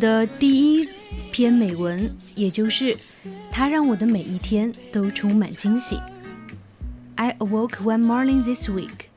[0.00, 0.88] 的第一
[1.30, 2.96] 篇美文，也就是
[3.52, 6.00] 它让我的每一天都充满惊喜。
[7.16, 9.10] I awoke one morning this week,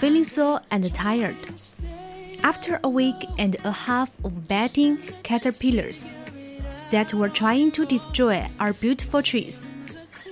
[0.00, 1.36] feeling sore and tired.
[2.42, 6.10] After a week and a half of batting caterpillars
[6.90, 9.64] that were trying to destroy our beautiful trees,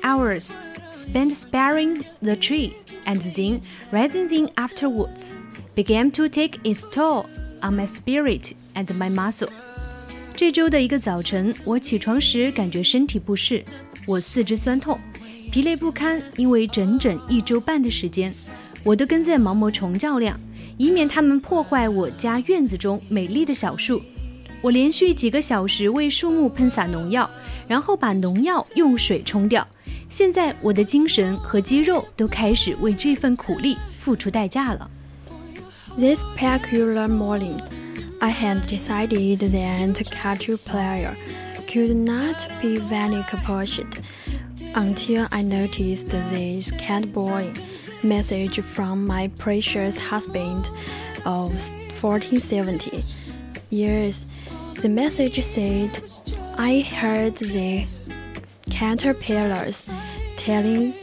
[0.02, 0.58] hours
[0.92, 2.74] spent sparing the tree
[3.06, 3.62] and then
[3.92, 5.32] raising them afterwards
[5.76, 7.26] began to take its toll
[7.62, 9.48] on my spirit and my muscle.
[10.37, 13.65] 这周的一个早晨，我起床时感觉身体不适，
[14.05, 14.99] 我四肢酸痛，
[15.51, 18.31] 疲累不堪，因为整整一周半的时间，
[18.83, 20.39] 我都跟在毛毛虫较量，
[20.77, 23.99] 以免它们破坏我家院子中美丽的小树。
[24.61, 27.27] 我连续几个小时为树木喷洒农药，
[27.67, 29.67] 然后把农药用水冲掉。
[30.07, 34.87] 现在我的精神和肌肉都开始为这份苦力付出代价了。
[35.97, 37.59] This peculiar morning,
[38.19, 41.15] I had decided that caterpillar
[41.67, 44.01] could not be very compassionate
[44.75, 47.53] until I noticed this cat-boy
[48.03, 50.65] message from my precious husband
[51.25, 51.51] of
[52.01, 53.03] 1470
[53.69, 54.25] years.
[54.81, 55.89] The message said,
[56.57, 57.85] I heard the
[58.69, 59.87] caterpillars
[60.37, 60.93] telling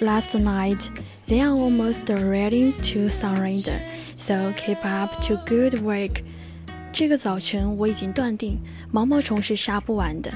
[0.00, 0.90] last night
[1.26, 3.80] they are almost ready to surrender,
[4.18, 6.22] so keep up to good work.
[6.92, 8.58] 这个早晨我已经断定
[8.90, 10.32] 毛毛虫是杀不完的。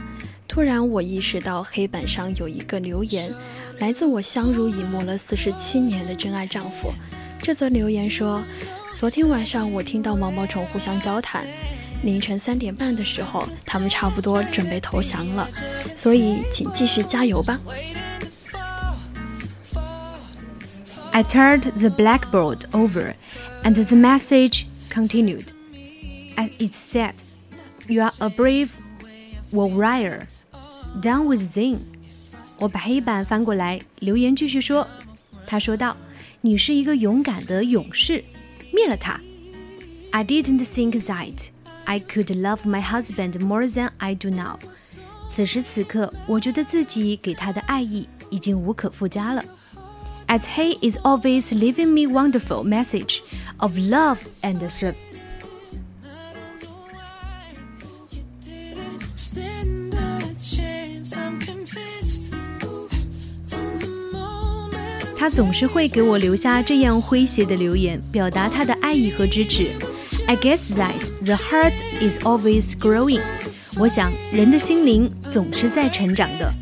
[0.47, 3.33] 突然，我意识到黑板上有一个留言，
[3.81, 6.93] 来自我相濡以沫了四十七年的真爱丈夫。
[7.43, 8.41] 这则留言说
[8.97, 11.45] ：“昨天晚上我听到毛毛虫互相交谈，
[12.05, 15.49] 凌晨三点半的时候，他们差不多准备投降了，
[15.97, 17.59] 所以请继续加油吧。”
[21.12, 23.16] I turned the blackboard over,
[23.64, 25.46] and the message continued.
[26.36, 27.14] As it said,
[27.88, 28.70] "You are a brave
[29.52, 30.28] warrior.
[31.02, 31.80] Down with them."
[32.60, 34.88] 我把黑板翻过来，留言继续说。
[35.46, 38.24] 他说道：“你是一个勇敢的勇士，
[38.74, 39.20] 灭了他。”
[40.12, 41.48] I didn't think that
[41.86, 44.58] I could love my husband more than I do now.
[45.34, 49.44] 此时此刻，我觉得自己给他的爱意已经无可附加了。
[50.32, 53.22] as he is always leaving me wonderful message
[53.60, 54.98] of love and strength.
[59.16, 62.34] Stand a chance, I'm convinced.
[63.48, 69.68] From the moment 他总是会给我留下这样诙谐的留言，表达他的爱意和支持。
[70.28, 73.22] I guess that the heart is always growing.
[73.78, 76.54] 我想人的心灵总是在成长的。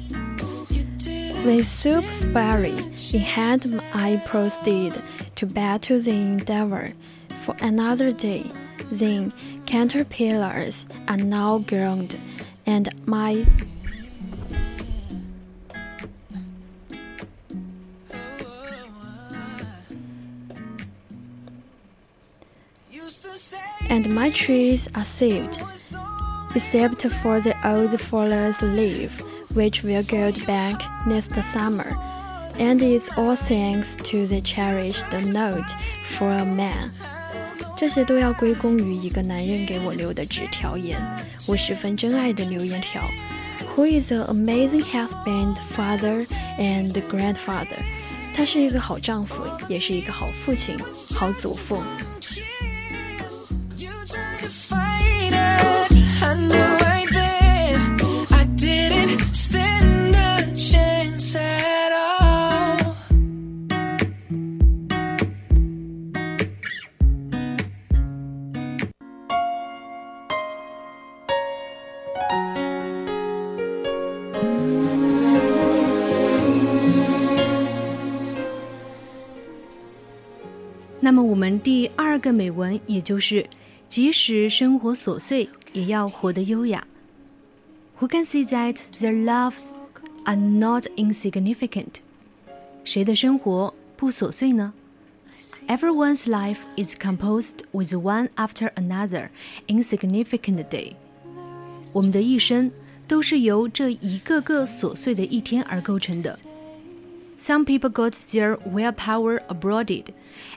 [1.46, 5.03] With soup sparing in hand, I proceeded
[5.37, 6.93] to battle the endeavor
[7.45, 8.45] for another day.
[8.91, 9.33] Then
[9.67, 12.17] caterpillars are now ground,
[12.67, 13.47] and my
[23.89, 25.61] and my trees are saved,
[26.55, 29.21] except for the old fallen leaf,
[29.55, 32.10] which will grow back next summer
[32.60, 35.70] And it's all thanks to the cherished note
[36.18, 36.92] for a man.
[37.78, 40.98] 这些都要归功于一个男人给我留的纸条言，
[41.48, 43.02] 我十分珍爱的留言条。
[43.76, 46.26] Who is an amazing husband, father,
[46.58, 47.84] and grandfather？
[48.34, 49.36] 他是一个好丈夫，
[49.68, 50.78] 也是一个好父亲、
[51.14, 51.84] 好祖父。
[81.02, 83.46] 那么我们第二个美文，也就是
[83.88, 86.88] 即使生活琐碎，也要活得优雅。
[88.00, 89.70] Who can see that their loves
[90.24, 91.98] are not insignificant？
[92.84, 94.74] 谁的生活不琐碎呢
[95.68, 99.30] Everyone's life is composed with one after another
[99.68, 100.94] insignificant day。
[101.94, 102.72] 我们的一生
[103.10, 106.38] 都是由这一个个琐碎的一天而构成的。
[107.40, 110.06] Some people got their willpower eroded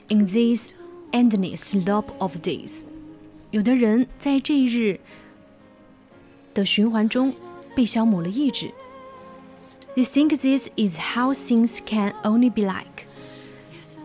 [0.07, 0.69] in this
[1.11, 2.83] endless loop of days。
[3.51, 4.99] 有的人在这一日
[6.53, 7.33] 的循环中
[7.75, 8.71] 被消磨了意志。
[9.95, 13.05] They think this is how things can only be like。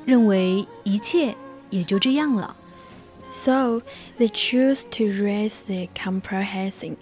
[0.05, 1.35] 认为一切
[1.71, 2.57] 也就这样了。
[3.31, 3.83] So
[4.19, 6.97] they choose to raise the comprehension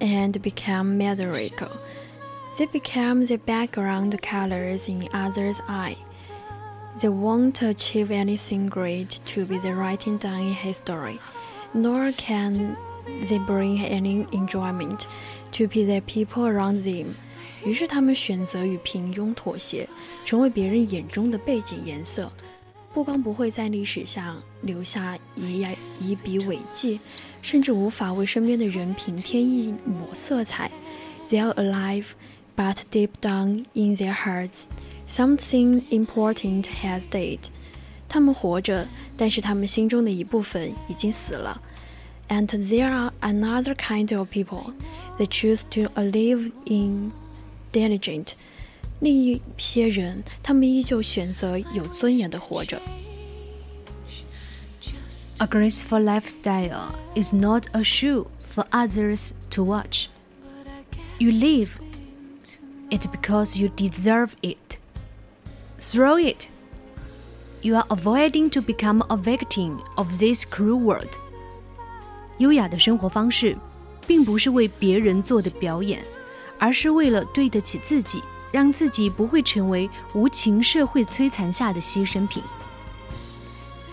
[0.00, 1.70] and become methodical.
[2.58, 5.96] They become the background colors in others' eye.
[7.00, 11.18] They won't achieve anything great to be the writing down in history,
[11.74, 12.76] nor can
[13.28, 15.06] they bring any enjoyment
[15.52, 17.14] to be the people around them.
[17.64, 19.88] 于是他们选择与平庸妥协，
[20.24, 22.30] 成为别人眼中的背景颜色，
[22.92, 25.66] 不光不会在历史上留下一
[26.00, 26.98] 一笔伟绩，
[27.42, 30.70] 甚至无法为身边的人平添一抹色彩。
[31.28, 32.06] They are alive,
[32.56, 34.64] but deep down in their hearts,
[35.08, 37.40] something important has died.
[38.08, 38.86] 他们活着，
[39.16, 41.60] 但是他们心中的一部分已经死了。
[42.28, 44.72] And there are another kind of people.
[45.18, 47.12] They choose to live in
[47.72, 48.28] diligent.
[49.00, 52.80] 另一些人，他们依旧选择有尊严的活着。
[55.38, 60.06] A graceful lifestyle is not a shoe for others to watch.
[61.18, 61.70] You live
[62.90, 64.78] it because you deserve it.
[65.78, 66.46] Throw it.
[67.60, 71.10] You are avoiding to become a victim of this cruel world.
[72.38, 73.56] 优雅的生活方式，
[74.06, 76.02] 并不是为别人做的表演，
[76.58, 82.42] 而是为了对得起自己， 让自己不会成为无情社会摧残下的牺牲品。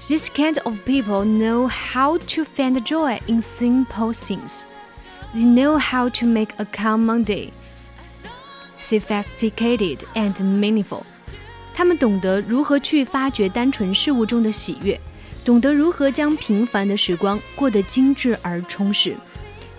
[0.08, 4.64] This kind of people know how to find joy in simple things.
[5.34, 7.52] They know how to make a common day
[8.80, 11.04] sophisticated and meaningful.
[11.74, 15.00] 他们懂得如何去发掘单纯事物中的喜悦，
[15.44, 19.16] 懂得如何将平凡的时光过得精致而充实。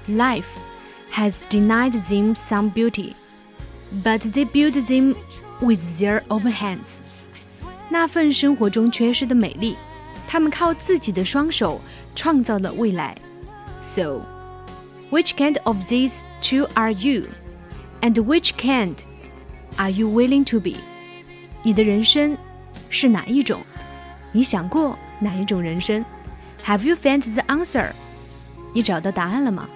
[0.08, 0.44] Life
[1.12, 3.12] has denied them some beauty,
[4.02, 5.14] but they build them
[5.60, 6.98] with their own hands.
[7.90, 9.76] 那份生活中缺失的美丽，
[10.26, 11.80] 他们靠自己的双手
[12.16, 13.16] 创造了未来。
[13.82, 14.22] So,
[15.10, 17.28] which kind of these two are you,
[18.00, 18.96] and which kind
[19.76, 20.76] are you willing to be?
[21.62, 22.36] 你的人生
[22.90, 23.60] 是哪一种？
[24.32, 26.04] 你想过哪一种人生？
[26.64, 27.92] Have you found the answer?
[28.72, 29.68] 你找到答案了吗？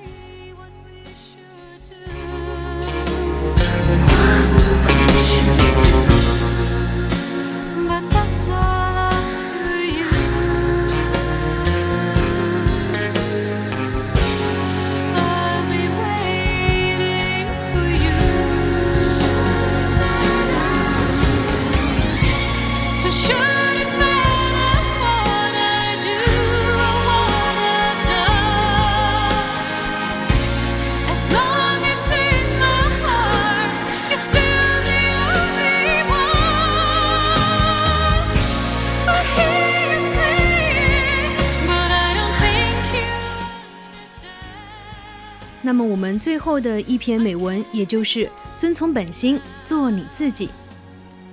[45.62, 50.50] 那么我们最后的一篇美文，也就是遵从本心，做你自己。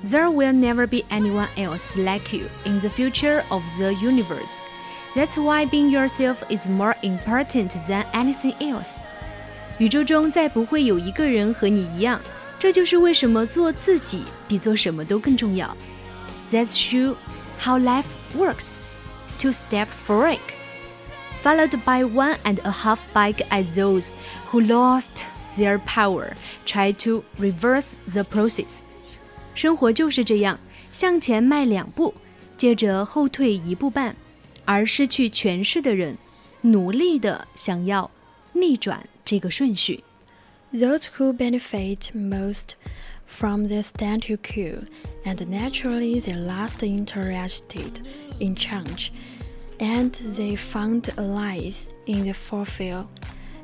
[0.06, 4.60] There will never be anyone else like you in the future of the universe.
[5.16, 8.98] That's why being yourself is more important than anything else.
[9.78, 12.20] 宇宙中再不会有一个人和你一样，
[12.60, 15.76] 这就是为什么做自己比做什么都更重要。
[16.52, 17.16] That's true
[17.60, 18.06] how life
[18.38, 18.80] works.
[19.40, 20.40] To step for it
[21.44, 24.14] followed by one and a half bike as those
[24.50, 25.26] who lost
[25.58, 26.34] their power
[26.66, 28.82] try to reverse the process.
[29.54, 30.60] 生活就是这样，
[30.92, 32.14] 向前迈两步，
[32.58, 34.16] 接着后退一步半，
[34.66, 36.18] 而失去权势的人，
[36.62, 38.10] 努力的想要
[38.54, 40.04] 逆转这个顺序。
[40.74, 42.72] Those who benefit most
[43.26, 44.84] from the statu quo
[45.24, 48.02] and naturally the last interested
[48.40, 49.12] in change,
[49.80, 53.10] and they found allies in the fulfill,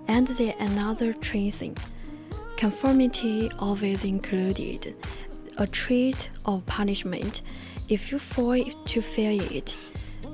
[0.08, 1.76] and the another tracing.
[2.58, 4.94] Conformity always included
[5.58, 7.42] a treat of punishment
[7.90, 9.76] if you fall to fear it,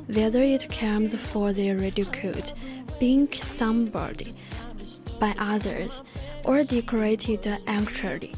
[0.08, 2.54] whether it comes for the ridiculed,
[3.00, 4.34] being somebody
[5.20, 6.02] by others
[6.44, 8.32] or decorated actually.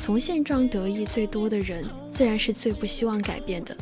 [0.00, 3.76] 从现状得益最多的人，自然是最不希望改变的。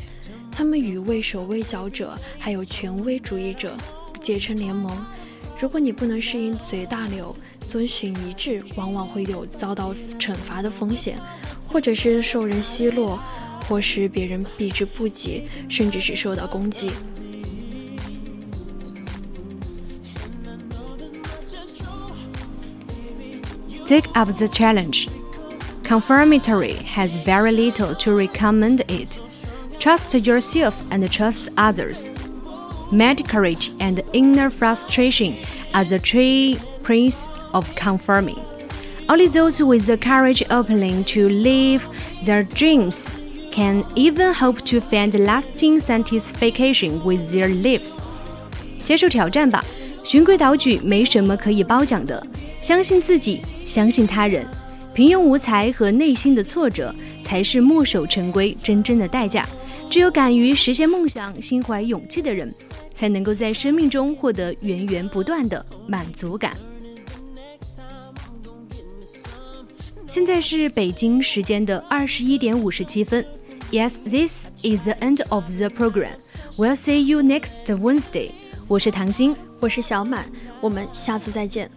[0.50, 3.76] 他们与畏手畏脚者还有权威主义者
[4.22, 5.04] 结成联盟。
[5.58, 7.34] 如果你不能适应随大流，
[7.68, 11.18] 遵循一致，往往会有遭到惩罚的风险，
[11.66, 13.18] 或者是受人奚落，
[13.68, 16.90] 或是别人避之不及，甚至是受到攻击。
[23.86, 25.08] Take up the challenge.
[25.82, 29.18] Confirmatory has very little to recommend it.
[29.79, 32.09] Trust yourself and trust others.
[32.91, 35.35] Mad courage and inner frustration
[35.73, 38.37] are the three princes of conforming.
[39.07, 41.81] Only those with the courage opening to live
[42.23, 43.09] their dreams
[43.51, 47.99] can even hope to find lasting satisfaction with their lives.
[48.83, 49.63] 接受挑战吧，
[50.03, 52.25] 循规蹈矩没什么可以褒奖的。
[52.61, 54.45] 相信自己，相信他人。
[54.93, 56.93] 平庸无才和内心的挫折，
[57.23, 59.47] 才是墨守成规真正的代价。
[59.90, 62.48] 只有敢于实现梦想、心怀勇气的人，
[62.94, 66.56] 才能够在生命中获得源源不断的满足感。
[70.06, 73.24] 现在是北京时间的二十一点五十七分。
[73.72, 76.12] Yes, this is the end of the program.
[76.56, 78.30] We'll see you next Wednesday.
[78.68, 80.24] 我是唐鑫，我是小满，
[80.60, 81.68] 我们下次再见。